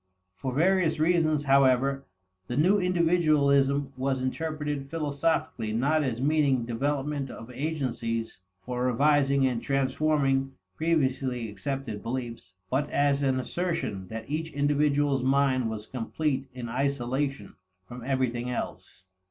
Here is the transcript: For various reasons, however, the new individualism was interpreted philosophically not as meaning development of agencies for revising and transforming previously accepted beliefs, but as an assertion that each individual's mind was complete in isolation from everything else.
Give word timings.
For 0.33 0.51
various 0.51 0.97
reasons, 0.99 1.43
however, 1.43 2.07
the 2.47 2.57
new 2.57 2.79
individualism 2.79 3.93
was 3.95 4.19
interpreted 4.19 4.89
philosophically 4.89 5.73
not 5.73 6.01
as 6.03 6.19
meaning 6.19 6.65
development 6.65 7.29
of 7.29 7.51
agencies 7.51 8.39
for 8.63 8.83
revising 8.87 9.45
and 9.45 9.61
transforming 9.61 10.53
previously 10.75 11.51
accepted 11.51 12.01
beliefs, 12.01 12.55
but 12.71 12.89
as 12.89 13.21
an 13.21 13.39
assertion 13.39 14.07
that 14.07 14.27
each 14.27 14.51
individual's 14.53 15.23
mind 15.23 15.69
was 15.69 15.85
complete 15.85 16.47
in 16.51 16.67
isolation 16.67 17.53
from 17.87 18.03
everything 18.03 18.49
else. 18.49 19.03